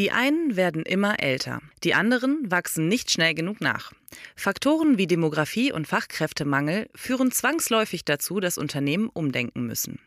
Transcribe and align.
Die 0.00 0.12
einen 0.12 0.56
werden 0.56 0.84
immer 0.84 1.20
älter, 1.20 1.60
die 1.84 1.92
anderen 1.92 2.50
wachsen 2.50 2.88
nicht 2.88 3.10
schnell 3.10 3.34
genug 3.34 3.60
nach. 3.60 3.92
Faktoren 4.34 4.96
wie 4.96 5.06
Demografie 5.06 5.72
und 5.72 5.86
Fachkräftemangel 5.86 6.88
führen 6.94 7.32
zwangsläufig 7.32 8.06
dazu, 8.06 8.40
dass 8.40 8.56
Unternehmen 8.56 9.10
umdenken 9.10 9.66
müssen. 9.66 10.00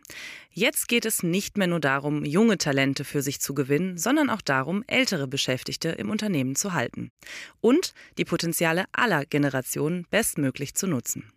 Jetzt 0.50 0.88
geht 0.88 1.06
es 1.06 1.22
nicht 1.22 1.60
mehr 1.60 1.68
nur 1.68 1.80
darum, 1.80 2.26
junge 2.26 2.58
Talente 2.58 3.04
für 3.04 3.22
sich 3.22 3.40
zu 3.40 3.54
gewinnen, 3.54 4.00
sondern 4.00 4.32
auch 4.32 4.42
darum, 4.42 4.84
ältere 4.88 5.28
Beschäftigte 5.28 5.90
im 5.90 6.10
Unternehmen 6.10 6.56
zu 6.56 6.74
halten 6.74 7.12
und 7.62 7.94
die 8.18 8.26
Potenziale 8.26 8.86
aller 8.94 9.28
Generationen 9.28 10.08
bestmöglich 10.10 10.74
zu 10.74 10.88
nutzen. 10.88 11.32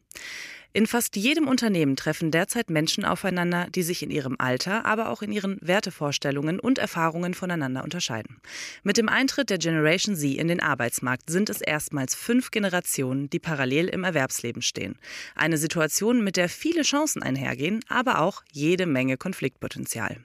In 0.77 0.87
fast 0.87 1.17
jedem 1.17 1.49
Unternehmen 1.49 1.97
treffen 1.97 2.31
derzeit 2.31 2.69
Menschen 2.69 3.07
aufeinander, 3.07 3.67
die 3.75 3.83
sich 3.83 4.03
in 4.03 4.11
ihrem 4.11 4.37
Alter, 4.39 4.85
aber 4.85 5.09
auch 5.09 5.23
in 5.23 5.33
ihren 5.33 5.57
Wertevorstellungen 5.63 6.61
und 6.61 6.77
Erfahrungen 6.77 7.33
voneinander 7.33 7.83
unterscheiden. 7.83 8.43
Mit 8.83 8.99
dem 8.99 9.09
Eintritt 9.09 9.49
der 9.49 9.57
Generation 9.57 10.17
Z 10.17 10.37
in 10.37 10.49
den 10.49 10.61
Arbeitsmarkt 10.61 11.31
sind 11.31 11.49
es 11.49 11.63
erstmals 11.63 12.15
fünf 12.15 12.51
Generationen, 12.51 13.31
die 13.31 13.39
parallel 13.39 13.89
im 13.89 14.05
Erwerbsleben 14.05 14.61
stehen. 14.61 14.99
Eine 15.35 15.57
Situation, 15.57 16.23
mit 16.23 16.37
der 16.37 16.51
viele 16.51 16.83
Chancen 16.83 17.23
einhergehen, 17.23 17.81
aber 17.89 18.21
auch 18.21 18.43
jede 18.53 18.85
Menge 18.85 19.17
Konfliktpotenzial. 19.17 20.19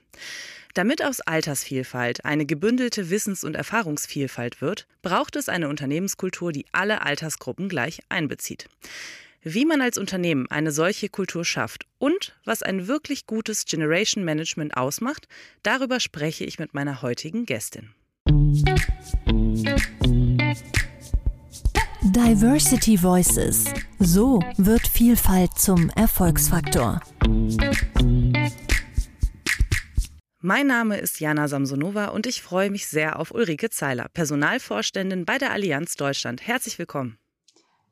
Damit 0.74 1.02
aus 1.02 1.22
Altersvielfalt 1.22 2.26
eine 2.26 2.44
gebündelte 2.44 3.08
Wissens- 3.08 3.44
und 3.44 3.56
Erfahrungsvielfalt 3.56 4.60
wird, 4.60 4.86
braucht 5.00 5.36
es 5.36 5.48
eine 5.48 5.70
Unternehmenskultur, 5.70 6.52
die 6.52 6.66
alle 6.72 7.00
Altersgruppen 7.00 7.70
gleich 7.70 8.00
einbezieht 8.10 8.68
wie 9.42 9.64
man 9.64 9.80
als 9.80 9.98
Unternehmen 9.98 10.46
eine 10.50 10.72
solche 10.72 11.08
Kultur 11.08 11.44
schafft 11.44 11.86
und 11.98 12.36
was 12.44 12.62
ein 12.62 12.86
wirklich 12.86 13.26
gutes 13.26 13.64
Generation 13.64 14.24
Management 14.24 14.76
ausmacht, 14.76 15.26
darüber 15.62 16.00
spreche 16.00 16.44
ich 16.44 16.58
mit 16.58 16.74
meiner 16.74 17.02
heutigen 17.02 17.44
Gästin. 17.44 17.90
Diversity 22.04 23.02
Voices. 23.02 23.64
So 23.98 24.40
wird 24.58 24.86
Vielfalt 24.86 25.52
zum 25.56 25.90
Erfolgsfaktor. 25.90 27.00
Mein 30.40 30.66
Name 30.66 30.98
ist 30.98 31.20
Jana 31.20 31.46
Samsonova 31.46 32.06
und 32.06 32.26
ich 32.26 32.42
freue 32.42 32.70
mich 32.70 32.88
sehr 32.88 33.20
auf 33.20 33.30
Ulrike 33.30 33.70
Zeiler, 33.70 34.08
Personalvorständin 34.12 35.24
bei 35.24 35.38
der 35.38 35.52
Allianz 35.52 35.94
Deutschland. 35.94 36.44
Herzlich 36.44 36.78
willkommen. 36.80 37.16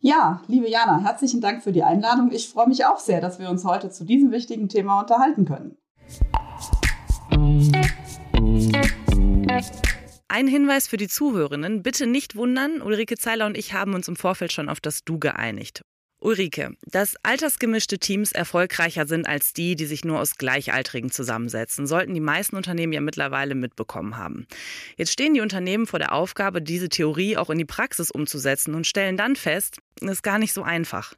Ja, 0.02 0.42
liebe 0.46 0.66
Jana, 0.66 1.02
herzlichen 1.02 1.42
Dank 1.42 1.62
für 1.62 1.72
die 1.72 1.82
Einladung. 1.82 2.32
Ich 2.32 2.48
freue 2.48 2.66
mich 2.66 2.86
auch 2.86 2.98
sehr, 2.98 3.20
dass 3.20 3.38
wir 3.38 3.50
uns 3.50 3.66
heute 3.66 3.90
zu 3.90 4.04
diesem 4.06 4.30
wichtigen 4.30 4.70
Thema 4.70 4.98
unterhalten 4.98 5.44
können. 5.44 5.76
Ein 10.28 10.46
Hinweis 10.46 10.88
für 10.88 10.96
die 10.96 11.08
Zuhörerinnen, 11.08 11.82
bitte 11.82 12.06
nicht 12.06 12.34
wundern, 12.34 12.80
Ulrike 12.80 13.18
Zeiler 13.18 13.44
und 13.44 13.58
ich 13.58 13.74
haben 13.74 13.92
uns 13.92 14.08
im 14.08 14.16
Vorfeld 14.16 14.52
schon 14.52 14.70
auf 14.70 14.80
das 14.80 15.04
Du 15.04 15.18
geeinigt. 15.18 15.82
Ulrike, 16.20 16.76
dass 16.84 17.16
altersgemischte 17.22 17.98
Teams 17.98 18.32
erfolgreicher 18.32 19.06
sind 19.06 19.26
als 19.26 19.52
die, 19.52 19.74
die 19.74 19.86
sich 19.86 20.04
nur 20.04 20.20
aus 20.20 20.36
Gleichaltrigen 20.36 21.10
zusammensetzen, 21.10 21.86
sollten 21.86 22.14
die 22.14 22.20
meisten 22.20 22.56
Unternehmen 22.56 22.92
ja 22.92 23.00
mittlerweile 23.00 23.54
mitbekommen 23.54 24.16
haben. 24.16 24.46
Jetzt 24.96 25.12
stehen 25.12 25.34
die 25.34 25.40
Unternehmen 25.40 25.86
vor 25.86 25.98
der 25.98 26.12
Aufgabe, 26.12 26.60
diese 26.60 26.90
Theorie 26.90 27.36
auch 27.36 27.48
in 27.48 27.58
die 27.58 27.64
Praxis 27.64 28.10
umzusetzen 28.10 28.74
und 28.74 28.86
stellen 28.86 29.16
dann 29.16 29.34
fest, 29.34 29.78
es 30.02 30.10
ist 30.10 30.22
gar 30.22 30.38
nicht 30.38 30.52
so 30.52 30.62
einfach. 30.62 31.14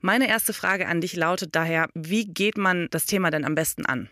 Meine 0.00 0.28
erste 0.28 0.52
Frage 0.52 0.86
an 0.86 1.00
dich 1.00 1.14
lautet 1.14 1.54
daher, 1.54 1.88
wie 1.94 2.26
geht 2.26 2.58
man 2.58 2.88
das 2.90 3.06
Thema 3.06 3.30
denn 3.30 3.44
am 3.44 3.54
besten 3.54 3.86
an? 3.86 4.08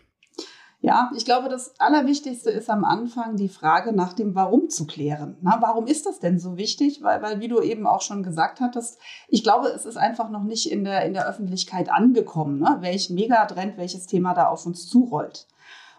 Ja, 0.87 1.11
ich 1.17 1.25
glaube, 1.25 1.49
das 1.49 1.77
Allerwichtigste 1.81 2.49
ist 2.49 2.69
am 2.69 2.85
Anfang 2.85 3.35
die 3.35 3.49
Frage 3.49 3.91
nach 3.91 4.13
dem 4.13 4.35
Warum 4.35 4.69
zu 4.69 4.87
klären. 4.87 5.35
Na, 5.41 5.57
warum 5.59 5.85
ist 5.85 6.05
das 6.05 6.21
denn 6.21 6.39
so 6.39 6.55
wichtig? 6.55 7.03
Weil, 7.03 7.21
weil, 7.21 7.41
wie 7.41 7.49
du 7.49 7.59
eben 7.59 7.85
auch 7.85 7.99
schon 7.99 8.23
gesagt 8.23 8.61
hattest, 8.61 8.97
ich 9.27 9.43
glaube, 9.43 9.67
es 9.67 9.85
ist 9.85 9.97
einfach 9.97 10.29
noch 10.29 10.45
nicht 10.45 10.71
in 10.71 10.85
der, 10.85 11.03
in 11.03 11.13
der 11.13 11.27
Öffentlichkeit 11.27 11.89
angekommen, 11.89 12.59
ne? 12.59 12.77
welch 12.79 13.09
Megatrend, 13.09 13.75
welches 13.75 14.07
Thema 14.07 14.33
da 14.33 14.47
auf 14.47 14.65
uns 14.65 14.87
zurollt. 14.87 15.47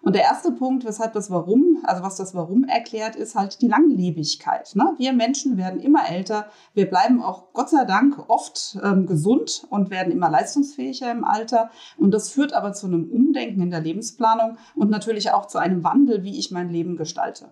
Und 0.08 0.14
der 0.14 0.22
erste 0.22 0.52
Punkt, 0.52 0.86
weshalb 0.86 1.12
das 1.12 1.30
Warum, 1.30 1.80
also 1.82 2.02
was 2.02 2.16
das 2.16 2.34
Warum 2.34 2.64
erklärt, 2.64 3.14
ist 3.14 3.34
halt 3.34 3.60
die 3.60 3.69
Langlebigkeit. 3.69 4.74
Ne? 4.74 4.94
Wir 4.96 5.12
Menschen 5.12 5.58
werden 5.58 5.80
immer 5.80 6.08
älter. 6.08 6.46
Wir 6.72 6.88
bleiben 6.88 7.22
auch 7.22 7.52
Gott 7.52 7.69
sei 7.69 7.84
Dank 7.84 8.24
oft 8.26 8.78
ähm, 8.82 9.04
gesund 9.04 9.66
und 9.69 9.91
werden 9.91 10.10
immer 10.10 10.30
leistungsfähiger 10.30 11.12
im 11.12 11.24
Alter. 11.24 11.69
Und 11.98 12.12
das 12.12 12.30
führt 12.30 12.54
aber 12.54 12.72
zu 12.72 12.86
einem 12.86 13.10
Umdenken 13.10 13.60
in 13.60 13.70
der 13.70 13.82
Lebensplanung 13.82 14.56
und 14.74 14.88
natürlich 14.88 15.32
auch 15.32 15.44
zu 15.44 15.58
einem 15.58 15.84
Wandel, 15.84 16.22
wie 16.22 16.38
ich 16.38 16.50
mein 16.50 16.70
Leben 16.70 16.96
gestalte. 16.96 17.50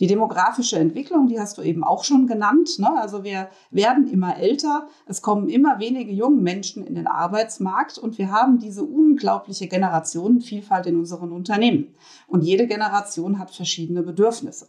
Die 0.00 0.06
demografische 0.06 0.78
Entwicklung, 0.78 1.28
die 1.28 1.38
hast 1.38 1.58
du 1.58 1.62
eben 1.62 1.84
auch 1.84 2.04
schon 2.04 2.26
genannt. 2.26 2.78
Ne? 2.78 2.90
Also 2.98 3.22
wir 3.24 3.48
werden 3.70 4.10
immer 4.10 4.36
älter, 4.36 4.88
es 5.06 5.22
kommen 5.22 5.48
immer 5.48 5.78
wenige 5.78 6.12
junge 6.12 6.40
Menschen 6.40 6.84
in 6.84 6.94
den 6.94 7.06
Arbeitsmarkt 7.06 7.98
und 7.98 8.18
wir 8.18 8.32
haben 8.32 8.58
diese 8.58 8.82
unglaubliche 8.82 9.68
Generationenvielfalt 9.68 10.86
in 10.86 10.98
unseren 10.98 11.32
Unternehmen. 11.32 11.94
Und 12.26 12.42
jede 12.42 12.66
Generation 12.66 13.38
hat 13.38 13.50
verschiedene 13.52 14.02
Bedürfnisse. 14.02 14.68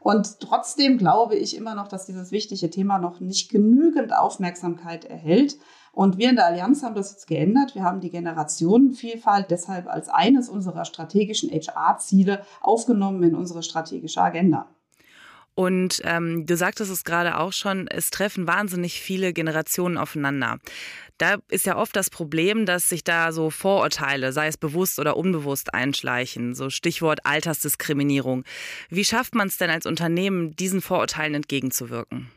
Und 0.00 0.40
trotzdem 0.40 0.96
glaube 0.96 1.36
ich 1.36 1.56
immer 1.56 1.74
noch, 1.74 1.86
dass 1.86 2.06
dieses 2.06 2.32
wichtige 2.32 2.70
Thema 2.70 2.98
noch 2.98 3.20
nicht 3.20 3.50
genügend 3.50 4.16
Aufmerksamkeit 4.16 5.04
erhält. 5.04 5.58
Und 5.92 6.18
wir 6.18 6.30
in 6.30 6.36
der 6.36 6.46
Allianz 6.46 6.82
haben 6.82 6.94
das 6.94 7.12
jetzt 7.12 7.26
geändert. 7.26 7.74
Wir 7.74 7.82
haben 7.82 8.00
die 8.00 8.10
Generationenvielfalt 8.10 9.50
deshalb 9.50 9.88
als 9.88 10.08
eines 10.08 10.48
unserer 10.48 10.84
strategischen 10.84 11.50
HR-Ziele 11.50 12.42
aufgenommen 12.60 13.22
in 13.22 13.34
unsere 13.34 13.62
strategische 13.62 14.22
Agenda. 14.22 14.68
Und 15.54 16.00
ähm, 16.04 16.46
du 16.46 16.56
sagtest 16.56 16.90
es 16.90 17.04
gerade 17.04 17.36
auch 17.36 17.52
schon, 17.52 17.86
es 17.88 18.10
treffen 18.10 18.46
wahnsinnig 18.46 19.00
viele 19.00 19.32
Generationen 19.32 19.98
aufeinander. 19.98 20.58
Da 21.18 21.36
ist 21.48 21.66
ja 21.66 21.76
oft 21.76 21.94
das 21.96 22.08
Problem, 22.08 22.64
dass 22.64 22.88
sich 22.88 23.04
da 23.04 23.30
so 23.30 23.50
Vorurteile, 23.50 24.32
sei 24.32 24.46
es 24.46 24.56
bewusst 24.56 24.98
oder 24.98 25.18
unbewusst, 25.18 25.74
einschleichen. 25.74 26.54
So 26.54 26.70
Stichwort 26.70 27.26
Altersdiskriminierung. 27.26 28.44
Wie 28.88 29.04
schafft 29.04 29.34
man 29.34 29.48
es 29.48 29.58
denn 29.58 29.68
als 29.68 29.84
Unternehmen, 29.84 30.56
diesen 30.56 30.80
Vorurteilen 30.80 31.34
entgegenzuwirken? 31.34 32.30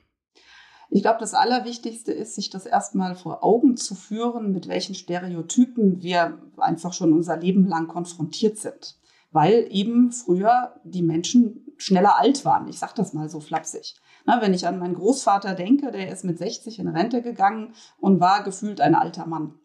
Ich 0.95 1.01
glaube, 1.01 1.17
das 1.19 1.33
Allerwichtigste 1.33 2.11
ist, 2.11 2.35
sich 2.35 2.51
das 2.51 2.67
erstmal 2.67 3.15
vor 3.15 3.43
Augen 3.43 3.77
zu 3.77 3.95
führen, 3.95 4.51
mit 4.51 4.67
welchen 4.67 4.93
Stereotypen 4.93 6.03
wir 6.03 6.37
einfach 6.57 6.93
schon 6.93 7.13
unser 7.13 7.35
Leben 7.35 7.65
lang 7.65 7.87
konfrontiert 7.87 8.59
sind. 8.59 8.99
Weil 9.31 9.65
eben 9.71 10.11
früher 10.11 10.75
die 10.83 11.01
Menschen 11.01 11.65
schneller 11.77 12.19
alt 12.19 12.45
waren. 12.45 12.67
Ich 12.67 12.77
sage 12.77 12.93
das 12.95 13.13
mal 13.13 13.27
so 13.27 13.39
flapsig. 13.39 13.95
Na, 14.25 14.39
wenn 14.39 14.53
ich 14.53 14.67
an 14.67 14.77
meinen 14.77 14.93
Großvater 14.93 15.55
denke, 15.55 15.89
der 15.89 16.11
ist 16.11 16.25
mit 16.25 16.37
60 16.37 16.77
in 16.77 16.87
Rente 16.87 17.23
gegangen 17.23 17.73
und 17.99 18.19
war 18.19 18.43
gefühlt 18.43 18.79
ein 18.79 18.93
alter 18.93 19.25
Mann. 19.25 19.55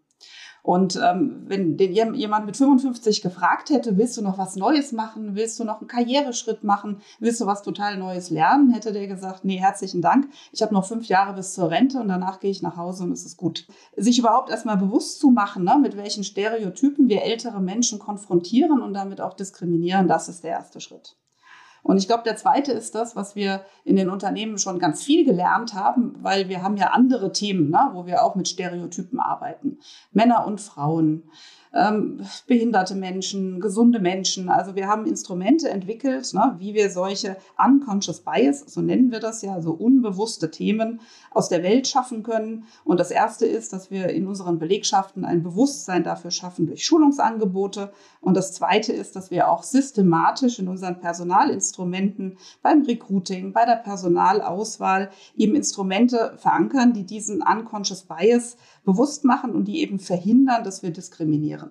Und 0.69 1.01
ähm, 1.03 1.45
wenn 1.47 1.79
den 1.79 2.13
jemand 2.13 2.45
mit 2.45 2.59
55 2.59 3.23
gefragt 3.23 3.71
hätte, 3.71 3.97
willst 3.97 4.19
du 4.19 4.23
noch 4.23 4.37
was 4.37 4.55
Neues 4.55 4.93
machen? 4.93 5.35
Willst 5.35 5.59
du 5.59 5.65
noch 5.65 5.81
einen 5.81 5.89
Karriereschritt 5.89 6.63
machen? 6.63 7.01
Willst 7.21 7.41
du 7.41 7.47
was 7.47 7.63
total 7.63 7.97
Neues 7.97 8.29
lernen? 8.29 8.71
Hätte 8.71 8.93
der 8.93 9.07
gesagt, 9.07 9.47
nee, 9.47 9.57
herzlichen 9.57 10.03
Dank. 10.03 10.29
Ich 10.53 10.61
habe 10.61 10.75
noch 10.75 10.85
fünf 10.85 11.07
Jahre 11.07 11.33
bis 11.33 11.55
zur 11.55 11.71
Rente 11.71 11.99
und 11.99 12.09
danach 12.09 12.39
gehe 12.39 12.51
ich 12.51 12.61
nach 12.61 12.77
Hause 12.77 13.05
und 13.05 13.13
es 13.13 13.25
ist 13.25 13.39
gut. 13.39 13.67
Sich 13.97 14.19
überhaupt 14.19 14.51
erstmal 14.51 14.77
bewusst 14.77 15.21
zu 15.21 15.31
machen, 15.31 15.65
ne, 15.65 15.79
mit 15.81 15.97
welchen 15.97 16.23
Stereotypen 16.23 17.09
wir 17.09 17.23
ältere 17.23 17.63
Menschen 17.63 17.99
konfrontieren 17.99 18.83
und 18.83 18.93
damit 18.93 19.23
auch 19.23 19.33
diskriminieren, 19.33 20.07
das 20.07 20.29
ist 20.29 20.45
der 20.45 20.51
erste 20.51 20.83
Schritt. 20.83 21.17
Und 21.83 21.99
ich 21.99 22.07
glaube, 22.07 22.23
der 22.25 22.37
zweite 22.37 22.73
ist 22.73 22.95
das, 22.95 23.17
was 23.17 23.37
wir 23.37 23.65
in 23.85 23.97
den 23.97 24.11
Unternehmen 24.11 24.59
schon 24.59 24.79
ganz 24.79 25.03
viel 25.03 25.25
gelernt 25.25 25.75
haben, 25.75 26.17
weil 26.21 26.49
wir 26.49 26.63
haben 26.63 26.77
ja 26.77 26.89
andere 26.89 27.33
Themen, 27.33 27.71
ne, 27.71 27.91
wo 27.93 28.07
wir 28.07 28.23
auch 28.23 28.35
mit 28.35 28.49
Stereotypen 28.49 29.21
arbeiten. 29.21 29.79
Männer 30.13 30.47
und 30.47 30.61
Frauen, 30.61 31.25
ähm, 31.75 32.21
behinderte 32.47 32.95
Menschen, 32.95 33.61
gesunde 33.61 34.01
Menschen. 34.01 34.49
Also 34.49 34.75
wir 34.75 34.89
haben 34.89 35.07
Instrumente 35.07 35.69
entwickelt, 35.69 36.33
ne, 36.33 36.55
wie 36.59 36.75
wir 36.75 36.91
solche 36.91 37.37
unconscious 37.63 38.21
bias, 38.21 38.65
so 38.67 38.81
nennen 38.81 39.11
wir 39.11 39.21
das 39.21 39.43
ja, 39.43 39.61
so 39.61 39.73
unbewusste 39.73 40.51
Themen 40.51 41.01
aus 41.31 41.49
der 41.49 41.63
Welt 41.63 41.87
schaffen 41.87 42.23
können. 42.23 42.65
Und 42.85 43.01
das 43.01 43.11
erste 43.11 43.47
ist, 43.47 43.73
dass 43.73 43.91
wir 43.91 44.09
in 44.09 44.27
unseren 44.27 44.59
Belegschaften 44.59 45.25
ein 45.25 45.43
Bewusstsein 45.43 46.05
dafür 46.05 46.31
schaffen 46.31 46.67
durch 46.67 46.85
Schulungsangebote. 46.85 47.93
Und 48.21 48.37
das 48.37 48.55
zweite 48.55 48.93
ist, 48.93 49.15
dass 49.15 49.31
wir 49.31 49.51
auch 49.51 49.63
systematisch 49.63 50.59
in 50.59 50.69
unseren 50.69 51.01
Personalinstrumenten 51.01 51.68
beim 52.63 52.83
Recruiting, 52.83 53.53
bei 53.53 53.65
der 53.65 53.77
Personalauswahl 53.77 55.11
eben 55.37 55.55
Instrumente 55.55 56.35
verankern, 56.37 56.93
die 56.93 57.05
diesen 57.05 57.43
unconscious 57.43 58.03
bias 58.03 58.57
bewusst 58.85 59.25
machen 59.25 59.53
und 59.53 59.67
die 59.67 59.81
eben 59.81 59.99
verhindern, 59.99 60.65
dass 60.65 60.83
wir 60.83 60.91
diskriminieren. 60.91 61.71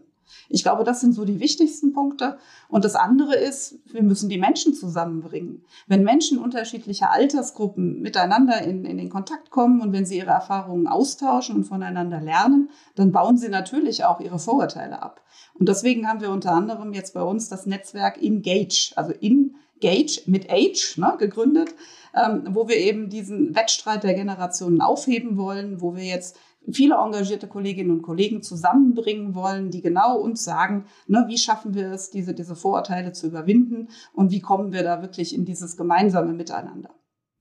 Ich 0.49 0.63
glaube, 0.63 0.83
das 0.83 1.01
sind 1.01 1.13
so 1.13 1.25
die 1.25 1.39
wichtigsten 1.39 1.93
Punkte. 1.93 2.37
Und 2.69 2.85
das 2.85 2.95
andere 2.95 3.35
ist, 3.35 3.79
wir 3.85 4.03
müssen 4.03 4.29
die 4.29 4.37
Menschen 4.37 4.73
zusammenbringen. 4.73 5.63
Wenn 5.87 6.03
Menschen 6.03 6.37
unterschiedlicher 6.37 7.11
Altersgruppen 7.11 8.01
miteinander 8.01 8.61
in, 8.61 8.85
in 8.85 8.97
den 8.97 9.09
Kontakt 9.09 9.49
kommen 9.49 9.81
und 9.81 9.93
wenn 9.93 10.05
sie 10.05 10.17
ihre 10.17 10.31
Erfahrungen 10.31 10.87
austauschen 10.87 11.55
und 11.55 11.63
voneinander 11.65 12.21
lernen, 12.21 12.69
dann 12.95 13.11
bauen 13.11 13.37
sie 13.37 13.49
natürlich 13.49 14.05
auch 14.05 14.19
ihre 14.19 14.39
Vorurteile 14.39 15.01
ab. 15.01 15.21
Und 15.53 15.69
deswegen 15.69 16.07
haben 16.07 16.21
wir 16.21 16.31
unter 16.31 16.51
anderem 16.51 16.93
jetzt 16.93 17.13
bei 17.13 17.21
uns 17.21 17.49
das 17.49 17.65
Netzwerk 17.65 18.21
Engage, 18.21 18.93
also 18.95 19.11
in 19.11 19.55
Gage 19.81 20.21
mit 20.25 20.49
Age 20.49 20.97
ne, 20.97 21.15
gegründet, 21.17 21.69
ähm, 22.15 22.43
wo 22.49 22.67
wir 22.67 22.77
eben 22.77 23.09
diesen 23.09 23.55
Wettstreit 23.55 24.03
der 24.03 24.13
Generationen 24.13 24.81
aufheben 24.81 25.37
wollen, 25.37 25.81
wo 25.81 25.95
wir 25.95 26.03
jetzt 26.03 26.37
viele 26.71 26.95
engagierte 26.95 27.47
Kolleginnen 27.47 27.91
und 27.91 28.01
Kollegen 28.01 28.41
zusammenbringen 28.41 29.35
wollen, 29.35 29.71
die 29.71 29.81
genau 29.81 30.17
uns 30.17 30.43
sagen, 30.43 30.85
ne, 31.07 31.25
wie 31.27 31.37
schaffen 31.37 31.73
wir 31.73 31.91
es, 31.91 32.09
diese, 32.09 32.33
diese 32.33 32.55
Vorurteile 32.55 33.13
zu 33.13 33.27
überwinden 33.27 33.89
und 34.13 34.31
wie 34.31 34.41
kommen 34.41 34.73
wir 34.73 34.83
da 34.83 35.01
wirklich 35.01 35.33
in 35.33 35.45
dieses 35.45 35.77
gemeinsame 35.77 36.33
Miteinander. 36.33 36.89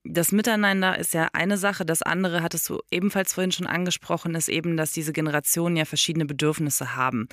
Das 0.09 0.31
Miteinander 0.31 0.97
ist 0.97 1.13
ja 1.13 1.27
eine 1.33 1.57
Sache. 1.57 1.85
Das 1.85 2.01
andere, 2.01 2.41
hattest 2.41 2.69
du 2.69 2.79
ebenfalls 2.91 3.33
vorhin 3.33 3.51
schon 3.51 3.67
angesprochen, 3.67 4.35
ist 4.35 4.47
eben, 4.47 4.77
dass 4.77 4.91
diese 4.91 5.11
Generationen 5.11 5.75
ja 5.75 5.83
verschiedene 5.83 6.25
Bedürfnisse 6.25 6.95
haben. 6.95 7.27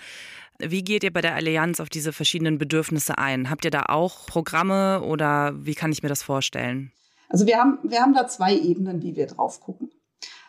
Wie 0.58 0.82
geht 0.82 1.04
ihr 1.04 1.12
bei 1.12 1.20
der 1.20 1.36
Allianz 1.36 1.78
auf 1.78 1.88
diese 1.88 2.12
verschiedenen 2.12 2.58
Bedürfnisse 2.58 3.16
ein? 3.18 3.48
Habt 3.48 3.64
ihr 3.64 3.70
da 3.70 3.84
auch 3.88 4.26
Programme 4.26 5.02
oder 5.02 5.52
wie 5.64 5.74
kann 5.74 5.92
ich 5.92 6.02
mir 6.02 6.08
das 6.08 6.22
vorstellen? 6.22 6.90
Also 7.28 7.46
wir 7.46 7.58
haben, 7.58 7.78
wir 7.84 8.00
haben 8.00 8.14
da 8.14 8.26
zwei 8.26 8.56
Ebenen, 8.56 9.02
wie 9.02 9.14
wir 9.14 9.26
drauf 9.26 9.60
gucken. 9.60 9.90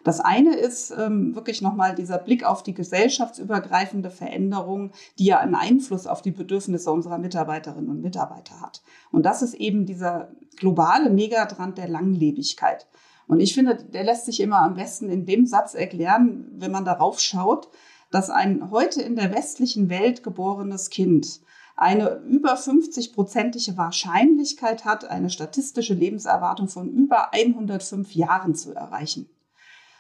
Das 0.04 0.20
eine 0.20 0.56
ist 0.56 0.92
ähm, 0.92 1.34
wirklich 1.36 1.64
nochmal 1.64 1.96
dieser 1.96 2.20
Blick 2.20 2.44
auf 2.44 2.62
die 2.62 2.76
gesellschaftsübergreifende 2.76 4.12
Veränderung, 4.12 4.92
die 5.18 5.26
ja 5.26 5.40
einen 5.40 5.56
Einfluss 5.56 6.06
auf 6.06 6.22
die 6.22 6.32
Bedürfnisse 6.32 6.92
unserer 6.92 7.18
Mitarbeiterinnen 7.18 7.90
und 7.90 8.02
Mitarbeiter 8.02 8.62
hat. 8.62 8.84
Und 9.12 9.26
das 9.26 9.42
ist 9.42 9.56
eben 9.56 9.88
dieser 9.88 10.30
globale 10.58 11.10
Megatrend 11.10 11.78
der 11.78 11.88
Langlebigkeit. 11.88 12.88
Und 13.28 13.40
ich 13.40 13.54
finde, 13.54 13.76
der 13.76 14.04
lässt 14.04 14.26
sich 14.26 14.40
immer 14.40 14.60
am 14.60 14.76
besten 14.76 15.10
in 15.10 15.26
dem 15.26 15.46
Satz 15.46 15.74
erklären, 15.74 16.48
wenn 16.58 16.72
man 16.72 16.86
darauf 16.86 17.20
schaut, 17.20 17.70
dass 18.12 18.30
ein 18.30 18.70
heute 18.72 19.02
in 19.02 19.16
der 19.16 19.34
westlichen 19.34 19.90
Welt 19.90 20.24
geborenes 20.24 20.90
Kind 20.90 21.42
eine 21.76 22.22
über 22.28 22.56
50-prozentige 22.56 23.76
Wahrscheinlichkeit 23.78 24.86
hat, 24.86 25.06
eine 25.06 25.30
statistische 25.30 25.94
Lebenserwartung 25.94 26.70
von 26.70 26.90
über 26.90 27.34
105 27.34 28.14
Jahren 28.16 28.56
zu 28.56 28.74
erreichen. 28.74 29.30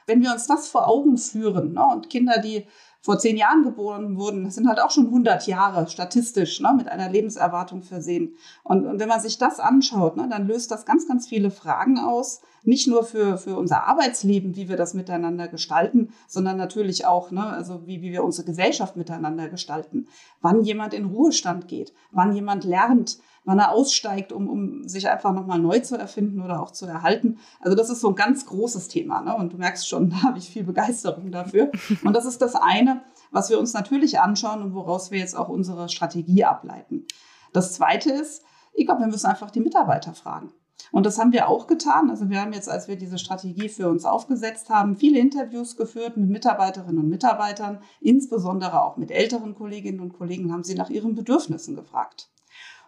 Wenn 0.08 0.22
wir 0.22 0.32
uns 0.32 0.48
das 0.48 0.68
vor 0.68 0.88
Augen 0.88 1.18
führen 1.18 1.74
ne, 1.74 1.86
und 1.86 2.10
Kinder, 2.10 2.40
die 2.40 2.68
vor 3.06 3.20
zehn 3.20 3.38
Jahren 3.38 3.64
geboren 3.64 4.18
wurden, 4.18 4.50
sind 4.50 4.68
halt 4.68 4.82
auch 4.82 4.90
schon 4.90 5.06
100 5.06 5.46
Jahre 5.46 5.88
statistisch 5.88 6.60
ne, 6.60 6.74
mit 6.76 6.88
einer 6.88 7.08
Lebenserwartung 7.08 7.84
versehen. 7.84 8.36
Und, 8.64 8.88
und 8.88 9.00
wenn 9.00 9.08
man 9.08 9.22
sich 9.22 9.38
das 9.38 9.60
anschaut, 9.60 10.18
ne, 10.18 10.28
dann 10.28 10.48
löst 10.48 10.72
das 10.72 10.88
ganz, 10.88 11.08
ganz 11.08 11.28
viele 11.28 11.52
Fragen 11.52 12.00
aus. 12.00 12.42
Nicht 12.64 12.88
nur 12.88 13.04
für, 13.04 13.38
für 13.38 13.58
unser 13.58 13.86
Arbeitsleben, 13.86 14.56
wie 14.56 14.70
wir 14.70 14.76
das 14.76 14.96
miteinander 14.96 15.48
gestalten, 15.48 16.14
sondern 16.28 16.58
natürlich 16.58 17.06
auch, 17.06 17.30
ne, 17.30 17.46
also 17.46 17.86
wie, 17.86 18.02
wie 18.02 18.12
wir 18.12 18.24
unsere 18.24 18.48
Gesellschaft 18.48 18.96
miteinander 18.96 19.50
gestalten. 19.50 20.08
Wann 20.42 20.64
jemand 20.64 20.96
in 20.96 21.06
Ruhestand 21.06 21.68
geht, 21.68 21.94
wann 22.10 22.34
jemand 22.34 22.64
lernt, 22.64 23.20
wann 23.46 23.60
er 23.60 23.72
aussteigt, 23.72 24.34
um, 24.34 24.50
um 24.50 24.88
sich 24.88 25.08
einfach 25.08 25.32
nochmal 25.32 25.60
neu 25.60 25.80
zu 25.80 25.98
erfinden 25.98 26.42
oder 26.42 26.62
auch 26.62 26.72
zu 26.72 26.86
erhalten. 26.86 27.38
Also 27.62 27.76
das 27.78 27.90
ist 27.90 28.02
so 28.02 28.10
ein 28.10 28.16
ganz 28.16 28.46
großes 28.46 28.88
Thema. 28.88 29.22
Ne? 29.22 29.36
Und 29.36 29.54
du 29.54 29.58
merkst 29.58 29.88
schon, 29.88 30.10
da 30.12 30.24
habe 30.24 30.38
ich 30.38 30.50
viel 30.50 30.64
Begeisterung 30.64 31.32
dafür. 31.32 31.72
Und 32.04 32.14
das 32.14 32.26
ist 32.26 32.42
das 32.42 32.56
eine, 32.56 33.04
was 33.32 33.50
wir 33.50 33.60
uns 33.60 33.74
natürlich 33.74 34.20
anschauen 34.20 34.62
und 34.62 34.74
woraus 34.74 35.12
wir 35.12 35.20
jetzt 35.20 35.38
auch 35.38 35.50
unsere 35.50 35.90
Strategie 35.90 36.44
ableiten. 36.44 37.06
Das 37.54 37.74
zweite 37.74 38.12
ist, 38.12 38.44
ich 38.74 38.86
glaube, 38.86 39.02
wir 39.02 39.08
müssen 39.08 39.28
einfach 39.28 39.52
die 39.52 39.62
Mitarbeiter 39.62 40.14
fragen. 40.14 40.52
Und 40.92 41.06
das 41.06 41.18
haben 41.18 41.32
wir 41.32 41.48
auch 41.48 41.68
getan. 41.68 42.10
Also 42.10 42.30
wir 42.30 42.42
haben 42.42 42.54
jetzt, 42.54 42.70
als 42.70 42.88
wir 42.88 42.96
diese 42.96 43.18
Strategie 43.18 43.70
für 43.70 43.90
uns 43.90 44.06
aufgesetzt 44.06 44.70
haben, 44.70 44.96
viele 44.96 45.20
Interviews 45.20 45.78
geführt 45.78 46.18
mit 46.18 46.30
Mitarbeiterinnen 46.30 47.00
und 47.00 47.10
Mitarbeitern, 47.10 47.80
insbesondere 48.02 48.84
auch 48.84 48.98
mit 48.98 49.12
älteren 49.12 49.56
Kolleginnen 49.56 50.00
und 50.00 50.14
Kollegen, 50.14 50.52
haben 50.52 50.64
sie 50.64 50.76
nach 50.76 50.90
ihren 50.90 51.16
Bedürfnissen 51.16 51.76
gefragt. 51.76 52.30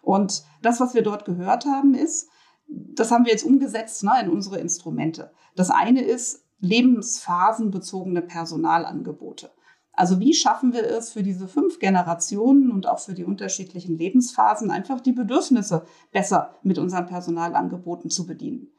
Und 0.08 0.46
das, 0.62 0.80
was 0.80 0.94
wir 0.94 1.02
dort 1.02 1.26
gehört 1.26 1.66
haben, 1.66 1.94
ist, 1.94 2.30
das 2.70 3.12
haben 3.12 3.26
wir 3.26 3.34
jetzt 3.34 3.44
umgesetzt 3.44 4.06
ne, 4.06 4.14
in 4.24 4.30
unsere 4.30 4.58
Instrumente. 4.58 5.32
Das 5.58 5.70
eine 5.70 6.02
ist 6.02 6.46
lebensphasenbezogene 6.62 8.22
Personalangebote. 8.22 9.52
Also 9.92 10.22
wie 10.22 10.34
schaffen 10.34 10.72
wir 10.72 10.86
es 10.86 11.12
für 11.12 11.24
diese 11.24 11.50
fünf 11.50 11.80
Generationen 11.80 12.72
und 12.72 12.88
auch 12.88 13.00
für 13.00 13.16
die 13.16 13.26
unterschiedlichen 13.26 13.98
Lebensphasen 13.98 14.72
einfach 14.72 15.02
die 15.02 15.12
Bedürfnisse 15.12 15.84
besser 16.14 16.56
mit 16.64 16.78
unseren 16.78 17.08
Personalangeboten 17.08 18.10
zu 18.10 18.26
bedienen? 18.26 18.70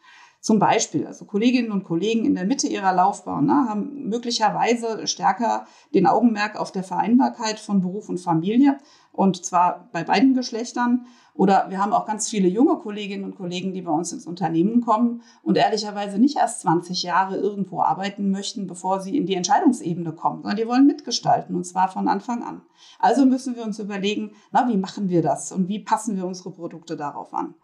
Zum 0.49 0.59
Beispiel, 0.59 1.07
also 1.07 1.27
Kolleginnen 1.27 1.73
und 1.73 1.85
Kollegen 1.85 2.25
in 2.25 2.35
der 2.35 2.47
Mitte 2.47 2.69
ihrer 2.69 2.95
Laufbahn 2.95 3.45
ne, 3.45 3.67
haben 3.69 4.09
möglicherweise 4.09 5.07
stärker 5.07 5.67
den 5.93 6.07
Augenmerk 6.07 6.59
auf 6.59 6.73
der 6.73 6.85
Vereinbarkeit 6.85 7.61
von 7.61 7.83
Beruf 7.83 8.09
und 8.09 8.17
Familie 8.17 8.79
und 9.13 9.45
zwar 9.45 9.91
bei 9.93 10.05
beiden 10.05 10.33
Geschlechtern. 10.33 11.05
Oder 11.35 11.67
wir 11.69 11.79
haben 11.79 11.93
auch 11.93 12.07
ganz 12.07 12.31
viele 12.31 12.49
junge 12.49 12.77
Kolleginnen 12.77 13.25
und 13.25 13.37
Kollegen, 13.37 13.75
die 13.75 13.83
bei 13.83 13.93
uns 13.93 14.11
ins 14.11 14.27
Unternehmen 14.27 14.81
kommen 14.81 15.21
und 15.43 15.59
ehrlicherweise 15.59 16.19
nicht 16.19 16.39
erst 16.39 16.63
20 16.63 17.03
Jahre 17.03 17.37
irgendwo 17.37 17.83
arbeiten 17.83 18.31
möchten, 18.31 18.67
bevor 18.67 19.01
sie 19.01 19.19
in 19.19 19.27
die 19.27 19.35
Entscheidungsebene 19.35 20.13
kommen, 20.15 20.41
sondern 20.41 20.57
die 20.57 20.67
wollen 20.67 20.87
mitgestalten 20.87 21.55
und 21.57 21.65
zwar 21.65 21.89
von 21.89 22.09
Anfang 22.09 22.43
an. 22.43 22.63
Also 22.99 23.27
müssen 23.27 23.55
wir 23.55 23.65
uns 23.65 23.79
überlegen, 23.79 24.33
na, 24.51 24.67
wie 24.67 24.79
machen 24.79 25.11
wir 25.11 25.21
das 25.21 25.53
und 25.53 25.69
wie 25.69 25.81
passen 25.81 26.17
wir 26.17 26.27
unsere 26.27 26.53
Produkte 26.53 26.97
darauf 26.97 27.35
an. 27.35 27.55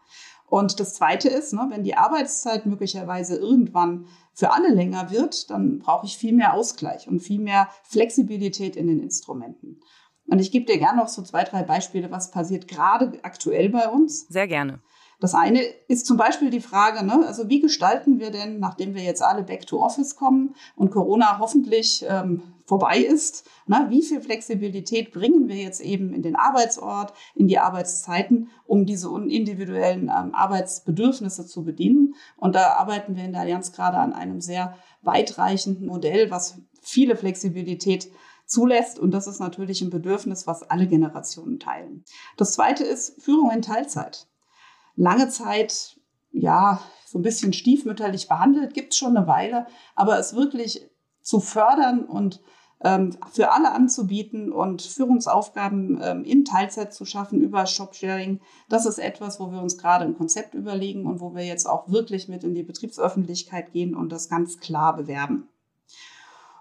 Und 0.48 0.78
das 0.78 0.94
Zweite 0.94 1.28
ist, 1.28 1.52
ne, 1.52 1.66
wenn 1.70 1.84
die 1.84 1.96
Arbeitszeit 1.96 2.66
möglicherweise 2.66 3.36
irgendwann 3.36 4.06
für 4.32 4.52
alle 4.52 4.72
länger 4.72 5.10
wird, 5.10 5.50
dann 5.50 5.78
brauche 5.78 6.06
ich 6.06 6.18
viel 6.18 6.32
mehr 6.32 6.54
Ausgleich 6.54 7.08
und 7.08 7.20
viel 7.20 7.40
mehr 7.40 7.68
Flexibilität 7.82 8.76
in 8.76 8.86
den 8.86 9.00
Instrumenten. 9.00 9.80
Und 10.26 10.38
ich 10.38 10.50
gebe 10.50 10.64
dir 10.64 10.78
gerne 10.78 10.98
noch 10.98 11.08
so 11.08 11.22
zwei, 11.22 11.44
drei 11.44 11.62
Beispiele, 11.62 12.10
was 12.10 12.30
passiert 12.30 12.68
gerade 12.68 13.18
aktuell 13.22 13.68
bei 13.68 13.88
uns. 13.88 14.26
Sehr 14.28 14.48
gerne. 14.48 14.80
Das 15.24 15.32
eine 15.32 15.62
ist 15.88 16.04
zum 16.04 16.18
Beispiel 16.18 16.50
die 16.50 16.60
Frage, 16.60 17.02
ne, 17.02 17.24
also 17.26 17.48
wie 17.48 17.60
gestalten 17.60 18.20
wir 18.20 18.30
denn, 18.30 18.60
nachdem 18.60 18.94
wir 18.94 19.02
jetzt 19.02 19.22
alle 19.22 19.42
back 19.42 19.66
to 19.66 19.82
office 19.82 20.16
kommen 20.16 20.54
und 20.76 20.90
Corona 20.90 21.38
hoffentlich 21.38 22.04
ähm, 22.06 22.42
vorbei 22.66 22.98
ist, 22.98 23.48
ne, 23.66 23.86
wie 23.88 24.02
viel 24.02 24.20
Flexibilität 24.20 25.12
bringen 25.12 25.48
wir 25.48 25.56
jetzt 25.56 25.80
eben 25.80 26.12
in 26.12 26.20
den 26.20 26.36
Arbeitsort, 26.36 27.14
in 27.34 27.48
die 27.48 27.58
Arbeitszeiten, 27.58 28.50
um 28.66 28.84
diese 28.84 29.08
individuellen 29.16 30.12
ähm, 30.14 30.34
Arbeitsbedürfnisse 30.34 31.46
zu 31.46 31.64
bedienen. 31.64 32.16
Und 32.36 32.54
da 32.54 32.74
arbeiten 32.74 33.16
wir 33.16 33.24
in 33.24 33.32
der 33.32 33.40
Allianz 33.40 33.72
gerade 33.72 33.96
an 33.96 34.12
einem 34.12 34.42
sehr 34.42 34.76
weitreichenden 35.00 35.86
Modell, 35.86 36.30
was 36.30 36.58
viele 36.82 37.16
Flexibilität 37.16 38.10
zulässt. 38.44 38.98
Und 38.98 39.12
das 39.12 39.26
ist 39.26 39.40
natürlich 39.40 39.80
ein 39.80 39.88
Bedürfnis, 39.88 40.46
was 40.46 40.64
alle 40.64 40.86
Generationen 40.86 41.60
teilen. 41.60 42.04
Das 42.36 42.52
zweite 42.52 42.84
ist 42.84 43.22
Führung 43.22 43.50
in 43.52 43.62
Teilzeit. 43.62 44.28
Lange 44.96 45.28
Zeit, 45.28 45.98
ja, 46.30 46.80
so 47.06 47.18
ein 47.18 47.22
bisschen 47.22 47.52
stiefmütterlich 47.52 48.28
behandelt, 48.28 48.74
gibt 48.74 48.92
es 48.92 48.98
schon 48.98 49.16
eine 49.16 49.26
Weile, 49.26 49.66
aber 49.94 50.18
es 50.18 50.34
wirklich 50.34 50.88
zu 51.20 51.40
fördern 51.40 52.04
und 52.04 52.40
ähm, 52.82 53.16
für 53.32 53.52
alle 53.52 53.72
anzubieten 53.72 54.52
und 54.52 54.82
Führungsaufgaben 54.82 56.00
ähm, 56.02 56.24
in 56.24 56.44
Teilzeit 56.44 56.92
zu 56.92 57.04
schaffen 57.04 57.40
über 57.40 57.66
Shopsharing, 57.66 58.40
das 58.68 58.84
ist 58.84 58.98
etwas, 58.98 59.40
wo 59.40 59.50
wir 59.50 59.62
uns 59.62 59.78
gerade 59.78 60.04
ein 60.04 60.16
Konzept 60.16 60.54
überlegen 60.54 61.06
und 61.06 61.20
wo 61.20 61.34
wir 61.34 61.44
jetzt 61.44 61.66
auch 61.66 61.88
wirklich 61.88 62.28
mit 62.28 62.44
in 62.44 62.54
die 62.54 62.62
Betriebsöffentlichkeit 62.62 63.72
gehen 63.72 63.94
und 63.94 64.12
das 64.12 64.28
ganz 64.28 64.58
klar 64.58 64.96
bewerben. 64.96 65.48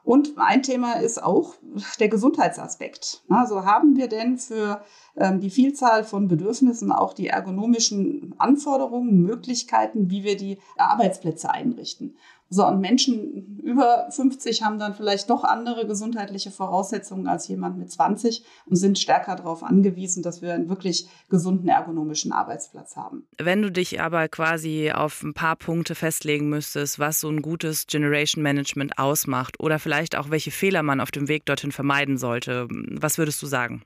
Und 0.04 0.34
ein 0.36 0.64
Thema 0.64 0.94
ist 0.94 1.24
auch 1.24 1.56
der 2.00 2.10
Gesundheitsaspekt. 2.10 3.24
Also 3.30 3.64
haben 3.64 3.96
wir 3.96 4.08
denn 4.08 4.38
für 4.38 4.84
ähm, 5.16 5.40
die 5.40 5.50
Vielzahl 5.50 6.04
von 6.04 6.28
Bedürfnissen 6.28 6.92
auch 6.92 7.14
die 7.14 7.28
ergonomischen 7.28 8.36
Anforderungen, 8.38 9.22
Möglichkeiten, 9.22 10.10
wie 10.10 10.24
wir 10.24 10.36
die 10.36 10.60
Arbeitsplätze 10.78 11.50
einrichten? 11.50 12.18
So, 12.54 12.68
und 12.68 12.82
Menschen 12.82 13.58
über 13.64 14.08
50 14.12 14.62
haben 14.62 14.78
dann 14.78 14.94
vielleicht 14.94 15.28
doch 15.32 15.44
andere 15.44 15.88
gesundheitliche 15.88 16.52
Voraussetzungen 16.52 17.26
als 17.28 17.48
jemand 17.48 17.80
mit 17.80 17.92
20 17.92 18.44
und 18.68 18.76
sind 18.76 19.00
stärker 19.00 19.36
darauf 19.36 19.64
angewiesen, 19.64 20.22
dass 20.22 20.44
wir 20.44 20.54
einen 20.54 20.70
wirklich 20.70 21.08
gesunden 21.30 21.68
ergonomischen 21.68 22.32
Arbeitsplatz 22.32 22.96
haben. 22.96 23.26
Wenn 23.40 23.64
du 23.64 23.72
dich 23.72 24.02
aber 24.02 24.28
quasi 24.28 24.92
auf 24.94 25.24
ein 25.24 25.34
paar 25.34 25.56
Punkte 25.56 25.96
festlegen 25.96 26.48
müsstest, 26.48 27.00
was 27.00 27.22
so 27.22 27.30
ein 27.30 27.42
gutes 27.42 27.88
Generation 27.88 28.44
Management 28.44 29.00
ausmacht 29.00 29.60
oder 29.60 29.80
vielleicht 29.80 30.16
auch 30.16 30.30
welche 30.30 30.52
Fehler 30.52 30.84
man 30.84 31.02
auf 31.02 31.10
dem 31.10 31.28
Weg 31.28 31.48
dorthin 31.48 31.72
vermeiden 31.72 32.20
sollte, 32.20 32.68
was 32.70 33.18
würdest 33.18 33.42
du 33.42 33.48
sagen? 33.48 33.82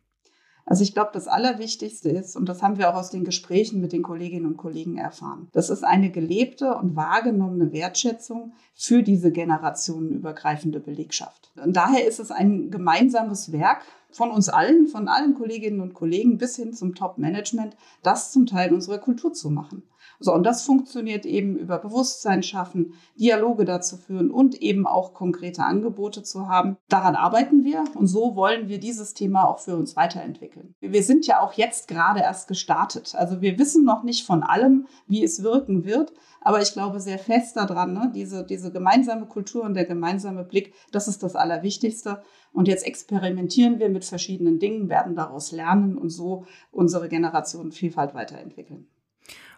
Also 0.69 0.83
ich 0.83 0.93
glaube, 0.93 1.11
das 1.13 1.29
Allerwichtigste 1.29 2.09
ist, 2.09 2.35
und 2.35 2.47
das 2.49 2.61
haben 2.61 2.77
wir 2.77 2.89
auch 2.89 2.95
aus 2.95 3.09
den 3.09 3.23
Gesprächen 3.23 3.79
mit 3.79 3.93
den 3.93 4.03
Kolleginnen 4.03 4.45
und 4.45 4.57
Kollegen 4.57 4.97
erfahren, 4.97 5.47
das 5.53 5.69
ist 5.69 5.85
eine 5.85 6.11
gelebte 6.11 6.75
und 6.75 6.97
wahrgenommene 6.97 7.71
Wertschätzung 7.71 8.51
für 8.75 9.01
diese 9.01 9.31
generationenübergreifende 9.31 10.81
Belegschaft. 10.81 11.51
Und 11.63 11.77
daher 11.77 12.05
ist 12.05 12.19
es 12.19 12.31
ein 12.31 12.69
gemeinsames 12.69 13.53
Werk 13.53 13.83
von 14.11 14.31
uns 14.31 14.49
allen, 14.49 14.87
von 14.87 15.07
allen 15.07 15.35
Kolleginnen 15.35 15.81
und 15.81 15.93
Kollegen 15.93 16.37
bis 16.37 16.55
hin 16.55 16.73
zum 16.73 16.95
Top-Management, 16.95 17.75
das 18.03 18.31
zum 18.31 18.45
Teil 18.45 18.73
unserer 18.73 18.97
Kultur 18.99 19.33
zu 19.33 19.49
machen. 19.49 19.83
So, 20.19 20.33
und 20.33 20.43
das 20.43 20.63
funktioniert 20.63 21.25
eben 21.25 21.55
über 21.55 21.77
Bewusstsein 21.77 22.41
schaffen, 22.41 22.93
Dialoge 23.19 23.65
dazu 23.65 23.97
führen 23.97 24.31
und 24.31 24.55
eben 24.55 24.87
auch 24.87 25.13
konkrete 25.13 25.63
Angebote 25.63 26.23
zu 26.23 26.47
haben. 26.47 26.77
Daran 26.89 27.15
arbeiten 27.15 27.63
wir 27.63 27.83
und 27.93 28.07
so 28.07 28.35
wollen 28.35 28.67
wir 28.67 28.79
dieses 28.79 29.13
Thema 29.13 29.47
auch 29.47 29.59
für 29.59 29.75
uns 29.75 29.95
weiterentwickeln. 29.95 30.73
Wir 30.79 31.03
sind 31.03 31.27
ja 31.27 31.41
auch 31.41 31.53
jetzt 31.53 31.87
gerade 31.87 32.21
erst 32.21 32.47
gestartet. 32.47 33.13
Also 33.15 33.41
wir 33.41 33.59
wissen 33.59 33.85
noch 33.85 34.03
nicht 34.03 34.25
von 34.25 34.41
allem, 34.41 34.87
wie 35.07 35.23
es 35.23 35.43
wirken 35.43 35.85
wird, 35.85 36.13
aber 36.41 36.61
ich 36.61 36.73
glaube 36.73 36.99
sehr 36.99 37.19
fest 37.19 37.55
daran, 37.57 37.93
ne? 37.93 38.11
diese, 38.15 38.43
diese 38.43 38.71
gemeinsame 38.71 39.27
Kultur 39.27 39.63
und 39.63 39.75
der 39.75 39.85
gemeinsame 39.85 40.43
Blick, 40.43 40.73
das 40.91 41.07
ist 41.07 41.21
das 41.21 41.35
Allerwichtigste. 41.35 42.23
Und 42.57 42.67
jetzt 42.67 42.87
experimentieren 42.87 43.77
wir 43.77 43.87
mit 43.87 44.03
verschiedenen 44.03 44.57
Dingen, 44.57 44.89
werden 44.89 45.15
daraus 45.15 45.51
lernen 45.51 45.95
und 45.95 46.09
so 46.09 46.47
unsere 46.71 47.07
Generationenvielfalt 47.07 48.15
weiterentwickeln. 48.15 48.87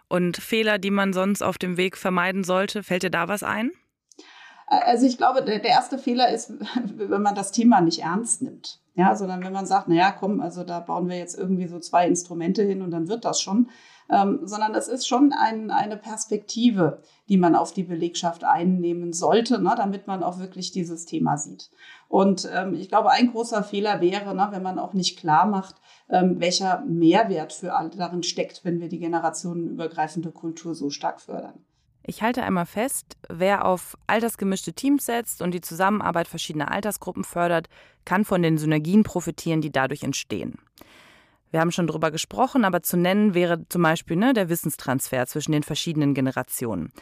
Und 0.08 0.36
Fehler, 0.36 0.78
die 0.78 0.90
man 0.90 1.14
sonst 1.14 1.40
auf 1.40 1.56
dem 1.56 1.78
Weg 1.78 1.96
vermeiden 1.96 2.44
sollte, 2.44 2.82
fällt 2.82 3.02
dir 3.02 3.10
da 3.10 3.26
was 3.26 3.42
ein? 3.42 3.70
Also 4.66 5.06
ich 5.06 5.16
glaube, 5.16 5.42
der, 5.42 5.64
erste 5.64 5.96
Fehler 5.96 6.28
ist, 6.28 6.52
wenn 6.94 7.22
man 7.22 7.34
das 7.34 7.52
Thema 7.52 7.80
nicht 7.80 8.02
ernst 8.02 8.42
nimmt. 8.42 8.80
Ja, 8.96 9.16
sondern 9.16 9.42
wenn 9.42 9.54
man 9.54 9.64
sagt, 9.64 9.88
naja, 9.88 10.12
komm, 10.12 10.42
also 10.42 10.62
da 10.62 10.80
bauen 10.80 11.08
wir 11.08 11.16
jetzt 11.16 11.38
irgendwie 11.38 11.68
so 11.68 11.78
zwei 11.78 12.06
Instrumente 12.06 12.62
hin 12.62 12.82
und 12.82 12.90
dann 12.90 13.08
wird 13.08 13.24
das 13.24 13.40
schon 13.40 13.70
ähm, 14.10 14.40
sondern 14.42 14.74
es 14.74 14.88
ist 14.88 15.06
schon 15.06 15.32
ein, 15.32 15.70
eine 15.70 15.96
Perspektive, 15.96 17.02
die 17.28 17.36
man 17.36 17.54
auf 17.54 17.72
die 17.72 17.84
Belegschaft 17.84 18.44
einnehmen 18.44 19.12
sollte, 19.12 19.62
ne, 19.62 19.74
damit 19.76 20.06
man 20.06 20.22
auch 20.22 20.38
wirklich 20.38 20.72
dieses 20.72 21.06
Thema 21.06 21.38
sieht. 21.38 21.70
Und 22.08 22.48
ähm, 22.52 22.74
ich 22.74 22.88
glaube, 22.88 23.10
ein 23.10 23.30
großer 23.30 23.62
Fehler 23.62 24.00
wäre, 24.00 24.34
ne, 24.34 24.48
wenn 24.50 24.62
man 24.62 24.78
auch 24.78 24.94
nicht 24.94 25.18
klar 25.18 25.46
macht, 25.46 25.76
ähm, 26.08 26.40
welcher 26.40 26.80
Mehrwert 26.86 27.52
für 27.52 27.74
alle 27.74 27.90
darin 27.90 28.24
steckt, 28.24 28.64
wenn 28.64 28.80
wir 28.80 28.88
die 28.88 28.98
generationenübergreifende 28.98 30.32
Kultur 30.32 30.74
so 30.74 30.90
stark 30.90 31.20
fördern. 31.20 31.64
Ich 32.02 32.22
halte 32.22 32.42
einmal 32.42 32.66
fest, 32.66 33.16
wer 33.28 33.64
auf 33.64 33.96
altersgemischte 34.06 34.72
Teams 34.72 35.06
setzt 35.06 35.42
und 35.42 35.52
die 35.52 35.60
Zusammenarbeit 35.60 36.26
verschiedener 36.26 36.72
Altersgruppen 36.72 37.24
fördert, 37.24 37.68
kann 38.04 38.24
von 38.24 38.42
den 38.42 38.58
Synergien 38.58 39.04
profitieren, 39.04 39.60
die 39.60 39.70
dadurch 39.70 40.02
entstehen. 40.02 40.58
Wir 41.50 41.60
haben 41.60 41.72
schon 41.72 41.86
drüber 41.86 42.10
gesprochen, 42.10 42.64
aber 42.64 42.82
zu 42.82 42.96
nennen 42.96 43.34
wäre 43.34 43.66
zum 43.68 43.82
Beispiel 43.82 44.16
ne, 44.16 44.32
der 44.32 44.48
Wissenstransfer 44.48 45.26
zwischen 45.26 45.52
den 45.52 45.62
verschiedenen 45.62 46.14
Generationen. 46.14 46.92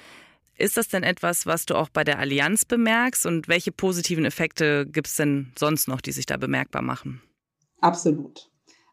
Ist 0.57 0.77
das 0.77 0.89
denn 0.89 1.05
etwas, 1.05 1.47
was 1.47 1.67
du 1.67 1.77
auch 1.77 1.89
bei 1.89 2.03
der 2.03 2.19
Allianz 2.19 2.65
bemerkst 2.65 3.27
und 3.27 3.47
welche 3.47 3.71
positiven 3.71 4.25
Effekte 4.25 4.87
gibt 4.87 5.07
es 5.07 5.17
denn 5.17 5.53
sonst 5.57 5.87
noch, 5.87 6.01
die 6.01 6.13
sich 6.13 6.27
da 6.27 6.37
bemerkbar 6.37 6.83
machen? 6.83 7.23
Absolut. 7.81 8.51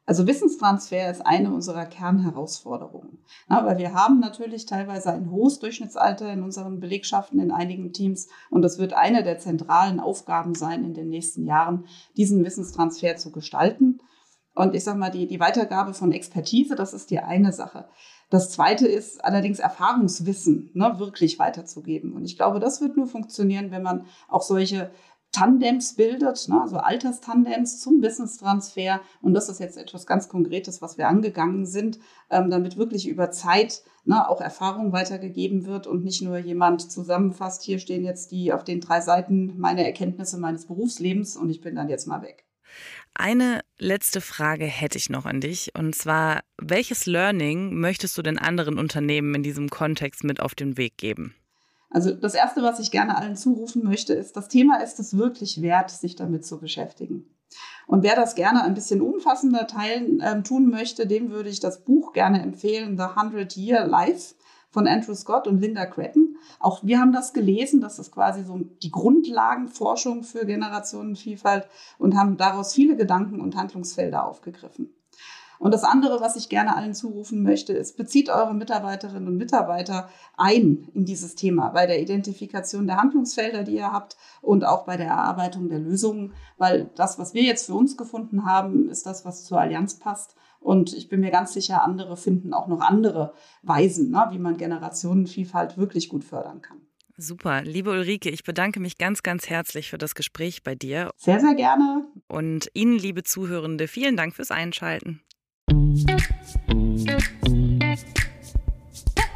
Also 0.07 0.27
Wissenstransfer 0.27 1.09
ist 1.09 1.25
eine 1.25 1.51
unserer 1.51 1.85
Kernherausforderungen. 1.85 3.17
Na, 3.47 3.65
weil 3.65 3.79
wir 3.79 3.95
haben 3.95 4.19
natürlich 4.19 4.67
teilweise 4.67 5.11
ein 5.11 5.31
hohes 5.31 5.57
Durchschnittsalter 5.57 6.31
in 6.31 6.43
unseren 6.43 6.79
Belegschaften 6.79 7.39
in 7.39 7.51
einigen 7.51 7.91
Teams 7.91 8.27
und 8.51 8.61
das 8.61 8.77
wird 8.77 8.93
eine 8.93 9.23
der 9.23 9.39
zentralen 9.39 9.99
Aufgaben 9.99 10.53
sein 10.53 10.83
in 10.83 10.93
den 10.93 11.09
nächsten 11.09 11.47
Jahren, 11.47 11.85
diesen 12.15 12.45
Wissenstransfer 12.45 13.15
zu 13.15 13.31
gestalten. 13.31 13.99
Und 14.55 14.73
ich 14.73 14.83
sage 14.83 14.97
mal, 14.97 15.11
die, 15.11 15.27
die 15.27 15.39
Weitergabe 15.39 15.93
von 15.93 16.13
Expertise, 16.13 16.75
das 16.75 16.93
ist 16.93 17.11
die 17.11 17.19
eine 17.19 17.51
Sache. 17.51 17.87
Das 18.29 18.49
zweite 18.49 18.87
ist 18.87 19.23
allerdings 19.23 19.59
Erfahrungswissen 19.59 20.71
ne, 20.73 20.95
wirklich 20.97 21.37
weiterzugeben. 21.37 22.13
Und 22.13 22.25
ich 22.25 22.37
glaube, 22.37 22.59
das 22.59 22.81
wird 22.81 22.97
nur 22.97 23.05
funktionieren, 23.05 23.71
wenn 23.71 23.83
man 23.83 24.05
auch 24.29 24.41
solche 24.41 24.91
Tandems 25.33 25.95
bildet, 25.95 26.47
ne, 26.47 26.61
also 26.61 26.77
Alterstandems 26.77 27.81
zum 27.81 28.01
Wissenstransfer. 28.01 29.01
Und 29.21 29.33
das 29.33 29.49
ist 29.49 29.59
jetzt 29.59 29.77
etwas 29.77 30.07
ganz 30.07 30.29
Konkretes, 30.29 30.81
was 30.81 30.97
wir 30.97 31.09
angegangen 31.09 31.65
sind, 31.65 31.99
ähm, 32.29 32.49
damit 32.49 32.77
wirklich 32.77 33.09
über 33.09 33.31
Zeit 33.31 33.83
ne, 34.05 34.27
auch 34.29 34.39
Erfahrung 34.39 34.93
weitergegeben 34.93 35.65
wird 35.65 35.85
und 35.85 36.05
nicht 36.05 36.21
nur 36.21 36.37
jemand 36.37 36.89
zusammenfasst, 36.89 37.63
hier 37.63 37.79
stehen 37.79 38.05
jetzt 38.05 38.31
die 38.31 38.53
auf 38.53 38.63
den 38.63 38.79
drei 38.79 39.01
Seiten 39.01 39.59
meine 39.59 39.85
Erkenntnisse 39.85 40.37
meines 40.37 40.65
Berufslebens 40.65 41.35
und 41.35 41.49
ich 41.49 41.59
bin 41.59 41.75
dann 41.75 41.89
jetzt 41.89 42.07
mal 42.07 42.21
weg. 42.21 42.45
Eine 43.17 43.61
letzte 43.77 44.19
Frage 44.19 44.65
hätte 44.65 44.97
ich 44.97 45.09
noch 45.09 45.25
an 45.25 45.39
dich. 45.39 45.71
Und 45.73 45.95
zwar, 45.95 46.41
welches 46.57 47.05
Learning 47.05 47.73
möchtest 47.73 48.17
du 48.17 48.21
den 48.21 48.37
anderen 48.37 48.77
Unternehmen 48.77 49.33
in 49.35 49.43
diesem 49.43 49.69
Kontext 49.69 50.25
mit 50.25 50.41
auf 50.41 50.53
den 50.53 50.77
Weg 50.77 50.97
geben? 50.97 51.33
Also 51.89 52.11
das 52.11 52.35
Erste, 52.35 52.61
was 52.61 52.79
ich 52.79 52.91
gerne 52.91 53.17
allen 53.17 53.37
zurufen 53.37 53.85
möchte, 53.85 54.13
ist, 54.13 54.35
das 54.35 54.49
Thema 54.49 54.83
ist 54.83 54.99
es 54.99 55.17
wirklich 55.17 55.61
wert, 55.61 55.91
sich 55.91 56.17
damit 56.17 56.45
zu 56.45 56.59
beschäftigen. 56.59 57.25
Und 57.87 58.03
wer 58.03 58.17
das 58.17 58.35
gerne 58.35 58.63
ein 58.63 58.73
bisschen 58.73 58.99
umfassender 58.99 59.65
teilen, 59.65 60.19
äh, 60.19 60.43
tun 60.43 60.69
möchte, 60.69 61.07
dem 61.07 61.31
würde 61.31 61.49
ich 61.49 61.61
das 61.61 61.85
Buch 61.85 62.11
gerne 62.11 62.41
empfehlen, 62.41 62.97
The 62.97 63.15
Hundred 63.15 63.55
Year 63.55 63.87
Life 63.87 64.35
von 64.75 64.87
Andrew 64.87 65.15
Scott 65.15 65.47
und 65.47 65.61
Linda 65.61 65.85
Cretton. 65.85 66.35
Auch 66.59 66.83
wir 66.83 66.99
haben 66.99 67.13
das 67.13 67.31
gelesen, 67.31 67.79
das 67.79 67.97
ist 67.97 68.11
quasi 68.11 68.43
so 68.43 68.59
die 68.83 68.91
Grundlagenforschung 68.91 70.23
für 70.23 70.45
Generationenvielfalt 70.45 71.69
und 71.97 72.17
haben 72.17 72.35
daraus 72.35 72.73
viele 72.73 72.97
Gedanken 72.97 73.39
und 73.39 73.55
Handlungsfelder 73.55 74.27
aufgegriffen. 74.27 74.93
Und 75.59 75.73
das 75.73 75.85
andere, 75.85 76.19
was 76.19 76.35
ich 76.35 76.49
gerne 76.49 76.75
allen 76.75 76.93
zurufen 76.93 77.41
möchte, 77.41 77.71
ist, 77.71 77.95
bezieht 77.95 78.29
eure 78.29 78.53
Mitarbeiterinnen 78.53 79.29
und 79.29 79.37
Mitarbeiter 79.37 80.09
ein 80.35 80.89
in 80.93 81.05
dieses 81.05 81.35
Thema 81.35 81.69
bei 81.69 81.85
der 81.85 82.01
Identifikation 82.01 82.85
der 82.85 82.97
Handlungsfelder, 82.97 83.63
die 83.63 83.77
ihr 83.77 83.93
habt 83.93 84.17
und 84.41 84.65
auch 84.65 84.83
bei 84.83 84.97
der 84.97 85.07
Erarbeitung 85.07 85.69
der 85.69 85.79
Lösungen, 85.79 86.33
weil 86.57 86.89
das, 86.95 87.17
was 87.17 87.33
wir 87.33 87.43
jetzt 87.43 87.67
für 87.67 87.75
uns 87.75 87.95
gefunden 87.95 88.45
haben, 88.45 88.89
ist 88.89 89.05
das, 89.05 89.23
was 89.23 89.45
zur 89.45 89.61
Allianz 89.61 89.95
passt. 89.99 90.35
Und 90.65 90.93
ich 90.93 91.09
bin 91.09 91.19
mir 91.19 91.29
ganz 91.29 91.53
sicher, 91.53 91.83
andere 91.83 92.17
finden 92.17 92.51
auch 92.51 92.67
noch 92.67 92.81
andere 92.81 93.33
Weisen, 93.61 94.09
ne, 94.09 94.25
wie 94.31 94.39
man 94.39 94.57
Generationenvielfalt 94.57 95.77
wirklich 95.77 96.09
gut 96.09 96.23
fördern 96.23 96.63
kann. 96.63 96.77
Super. 97.17 97.61
Liebe 97.61 97.91
Ulrike, 97.91 98.31
ich 98.31 98.43
bedanke 98.43 98.79
mich 98.79 98.97
ganz, 98.97 99.21
ganz 99.21 99.47
herzlich 99.47 99.91
für 99.91 99.99
das 99.99 100.15
Gespräch 100.15 100.63
bei 100.63 100.73
dir. 100.73 101.11
Sehr, 101.17 101.39
sehr 101.39 101.53
gerne. 101.53 102.07
Und 102.27 102.67
Ihnen, 102.73 102.97
liebe 102.97 103.23
Zuhörende, 103.23 103.87
vielen 103.87 104.17
Dank 104.17 104.33
fürs 104.33 104.49
Einschalten. 104.49 105.21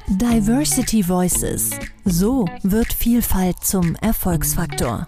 Diversity 0.08 1.08
Voices. 1.08 1.70
So 2.06 2.46
wird 2.64 2.92
Vielfalt 2.92 3.64
zum 3.64 3.96
Erfolgsfaktor. 4.02 5.06